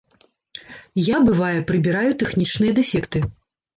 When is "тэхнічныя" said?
2.25-2.71